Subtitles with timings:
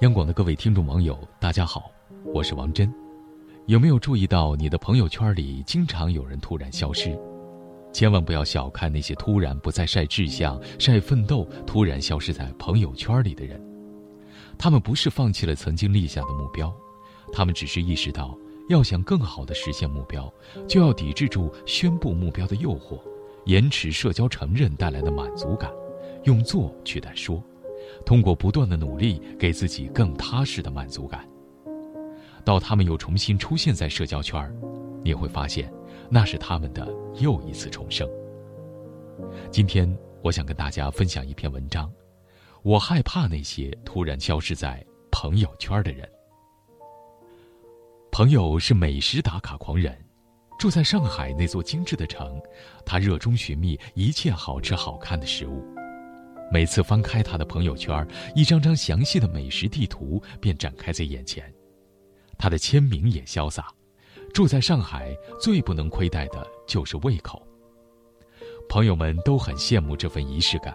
[0.00, 1.90] 央广的各位听众网友，大家好，
[2.24, 2.92] 我是王真。
[3.66, 7.18] 有没有注意到你的朋友圈里经常有人突然消失？
[7.92, 13.58] 千万不要小看那些突然不再晒志向、晒奋斗、突然消失在朋友圈里的人。
[14.58, 16.70] 他们不是放弃了曾经立下的目标，
[17.32, 18.36] 他们只是意识到，
[18.68, 20.30] 要想更好的实现目标，
[20.68, 23.00] 就要抵制住宣布目标的诱惑，
[23.46, 25.70] 延迟社交承认带来的满足感，
[26.24, 27.42] 用做取代说。
[28.04, 31.28] 通过不断的努力，给自己更踏实的满足感。
[32.44, 34.54] 到他们又重新出现在社交圈
[35.02, 35.72] 你会发现，
[36.10, 36.86] 那是他们的
[37.20, 38.08] 又一次重生。
[39.50, 41.90] 今天，我想跟大家分享一篇文章。
[42.62, 46.08] 我害怕那些突然消失在朋友圈的人。
[48.10, 49.94] 朋友是美食打卡狂人，
[50.58, 52.40] 住在上海那座精致的城，
[52.86, 55.73] 他热衷寻觅一切好吃好看的食物。
[56.50, 61.52] 每次翻开他的朋友圈，一张张详细的美食地图便展开在眼前。
[62.38, 63.66] 他的签名也潇洒。
[64.32, 67.40] 住在上海，最不能亏待的就是胃口。
[68.68, 70.74] 朋友们都很羡慕这份仪式感，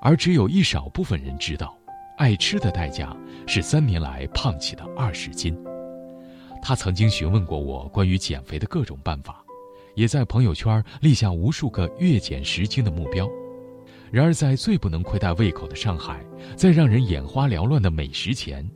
[0.00, 1.76] 而只有一少部分人知道，
[2.16, 3.16] 爱吃的代价
[3.48, 5.58] 是三年来胖起的二十斤。
[6.62, 9.44] 他曾经询问过我关于减肥的各种办法，
[9.96, 13.28] 也在朋友圈立下无数个月减十斤的目标。
[14.10, 16.24] 然而，在最不能亏待胃口的上海，
[16.56, 18.66] 在让人眼花缭乱的美食前，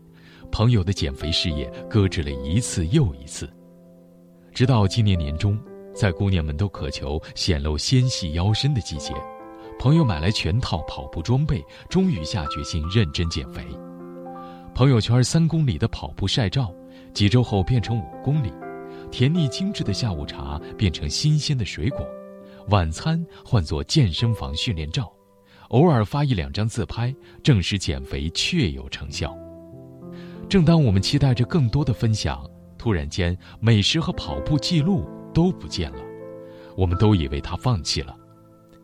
[0.51, 3.51] 朋友的减肥事业搁置了一次又一次。
[4.53, 5.59] 直到今年年中，
[5.95, 9.15] 在姑娘们都渴求显露纤细腰身的季节，
[9.79, 13.65] 朋友买来全套跑步装备，终于下决心认真减肥。
[14.75, 16.71] 朋友圈三公里的跑步晒照，
[17.15, 18.51] 几周后变成五公里；
[19.11, 22.01] 甜腻精致的下午茶变成新鲜的水果；
[22.69, 25.11] 晚餐换作健身房训练照。
[25.73, 29.37] 偶尔发一两张自拍，证实减肥确有成效。
[30.49, 32.45] 正当我们期待着更多的分享，
[32.77, 35.99] 突然间，美食和跑步记录都不见了。
[36.77, 38.15] 我们都以为他放弃了。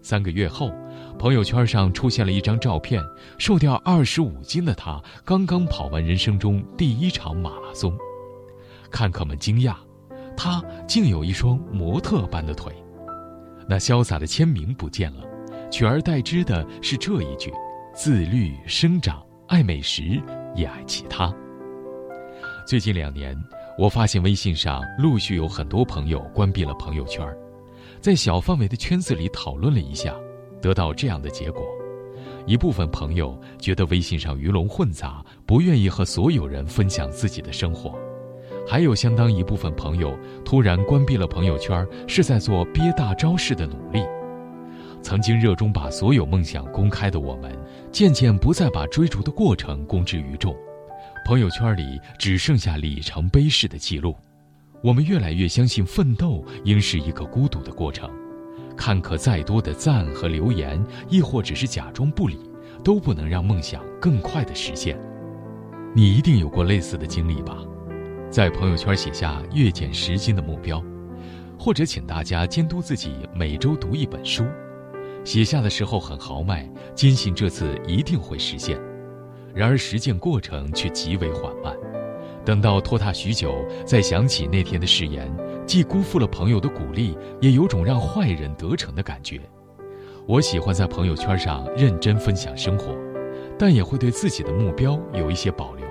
[0.00, 0.72] 三个月后，
[1.18, 3.02] 朋友圈上出现了一张照片，
[3.36, 7.94] 瘦掉二十五斤的他刚刚跑完人生中第一场马拉松。
[8.90, 9.74] 看客们惊讶，
[10.34, 12.72] 他竟有一双模特般的腿。
[13.68, 15.24] 那潇洒的签名不见了。
[15.70, 17.52] 取而代之的是这一句：
[17.94, 20.20] 自律、生长、爱美食，
[20.54, 21.32] 也爱其他。
[22.66, 23.36] 最近两年，
[23.78, 27.26] 我发现微信上陆续有很多朋友关闭了朋友圈，
[28.00, 30.14] 在小范围的圈子里讨论了一下，
[30.60, 31.62] 得到这样的结果：
[32.46, 37.92] 一部分朋友觉得微信上鱼龙混杂，不愿意和所有人分享自己的生活；
[38.66, 44.02] 还有相当一部分朋友突然关闭了朋友圈，是在做憋大招式的努力。
[45.02, 47.56] 曾经热衷把所有梦想公开的我们，
[47.90, 50.54] 渐渐不再把追逐的过程公之于众，
[51.24, 54.14] 朋友圈里只剩下里程碑式的记录。
[54.82, 58.10] 我们越来越相信奋斗应是一个孤独的过程，
[58.76, 62.38] 看客再多的赞和留言，亦或只是假装不理，
[62.84, 64.98] 都不能让梦想更快的实现。
[65.94, 67.58] 你一定有过类似的经历吧？
[68.30, 70.84] 在朋友圈写下月减十斤的目标，
[71.58, 74.44] 或者请大家监督自己每周读一本书。
[75.24, 78.78] 写下的时候很豪迈，坚信这次一定会实现，
[79.54, 81.76] 然而实践过程却极为缓慢。
[82.44, 85.30] 等到拖沓许久，再想起那天的誓言，
[85.66, 89.40] 既辜负了朋友的鼓励，也有种让坏人得逞的感觉。
[90.26, 92.96] 我喜欢在朋友圈上认真分享生活，
[93.58, 95.86] 但也会对自己的目标有一些保留。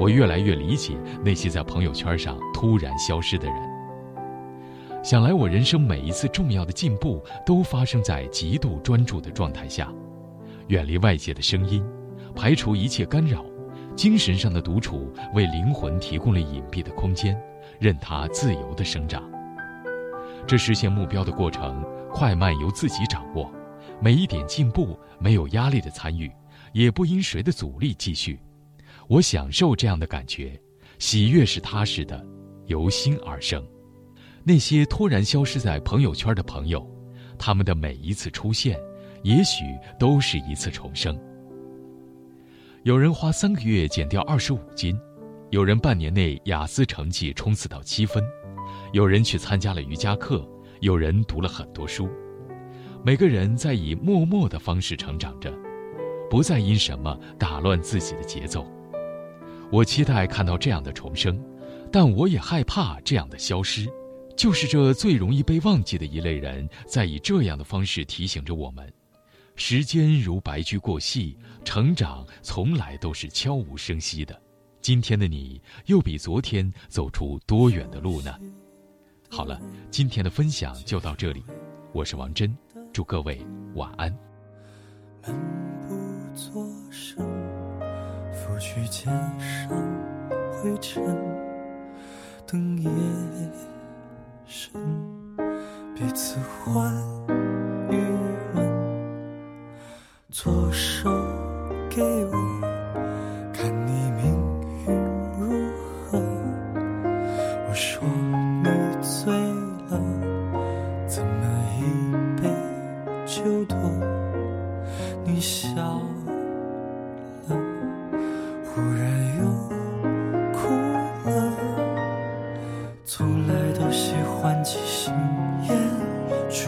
[0.00, 3.77] 我越来越理解那些在朋友圈上突然消失的人。
[5.02, 9.92] 想来，我人生每一次重要的进步都发生在极度专注的状态下，
[10.66, 11.84] 远离外界的声音，
[12.34, 13.44] 排除一切干扰，
[13.96, 17.40] 精神上的独处为灵魂提供了隐蔽的空间，
[17.78, 19.22] 任它自由的生长。
[20.46, 21.82] 这实现目标的过程，
[22.12, 23.50] 快慢由自己掌握，
[24.00, 26.30] 每一点进步没有压力的参与，
[26.72, 28.38] 也不因谁的阻力继续。
[29.06, 30.60] 我享受这样的感觉，
[30.98, 32.22] 喜悦是踏实的，
[32.66, 33.64] 由心而生。
[34.44, 36.86] 那些突然消失在朋友圈的朋友，
[37.38, 38.78] 他们的每一次出现，
[39.22, 39.64] 也许
[39.98, 41.18] 都是一次重生。
[42.84, 44.98] 有人花三个月减掉二十五斤，
[45.50, 48.22] 有人半年内雅思成绩冲刺到七分，
[48.92, 50.48] 有人去参加了瑜伽课，
[50.80, 52.08] 有人读了很多书。
[53.04, 55.52] 每个人在以默默的方式成长着，
[56.30, 58.66] 不再因什么打乱自己的节奏。
[59.70, 61.38] 我期待看到这样的重生，
[61.92, 63.86] 但我也害怕这样的消失。
[64.38, 68.90] 就是这最容易被忘记的一类人，在以这样的方式提醒着我们：
[69.56, 74.40] 时间如白驹过隙，成长从来都是悄无声息的。
[74.80, 78.32] 今天的你，又比昨天走出多远的路呢？
[79.28, 81.42] 好了，今天的分享就到这里，
[81.92, 82.56] 我是王真，
[82.92, 83.44] 祝各位
[83.74, 84.16] 晚安。
[85.20, 85.34] 漫
[85.80, 87.26] 不作声，
[88.32, 89.06] 拂去肩
[89.36, 89.68] 上
[90.52, 91.04] 灰尘，
[92.46, 93.47] 等夜深，
[96.18, 96.34] 此
[96.64, 96.97] 欢。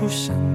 [0.00, 0.49] 不想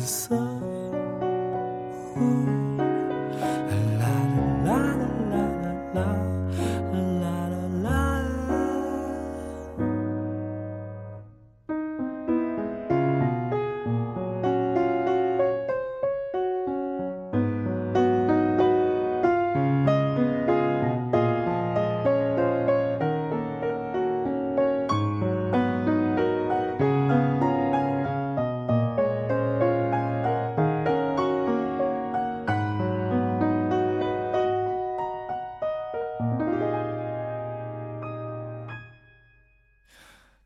[0.00, 0.47] so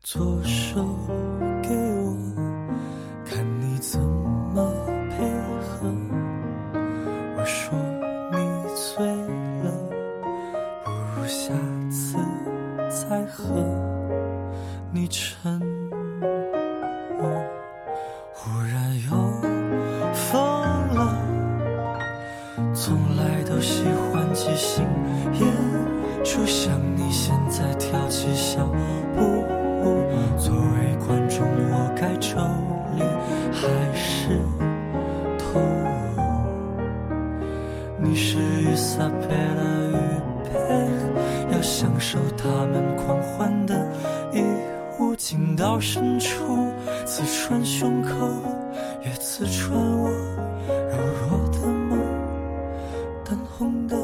[0.03, 0.83] 左手
[1.61, 2.13] 给我，
[3.25, 4.69] 看你怎么
[5.09, 5.23] 配
[5.61, 5.89] 合。
[7.37, 7.73] 我说
[8.33, 8.37] 你
[8.75, 9.05] 醉
[9.63, 9.71] 了，
[10.83, 11.53] 不如下
[11.89, 12.17] 次
[12.89, 13.55] 再喝。
[14.91, 15.57] 你沉
[33.83, 34.29] 还是
[35.37, 35.61] 痛。
[38.01, 39.95] 你是雨伞配了雨
[40.45, 40.51] 披，
[41.53, 43.75] 要享受他们狂欢的
[44.31, 44.41] 义
[44.99, 46.71] 物，进到深处，
[47.05, 48.09] 刺穿胸口，
[49.03, 50.09] 也刺穿我
[50.69, 50.97] 柔
[51.27, 51.99] 弱的梦，
[53.25, 53.97] 淡红的。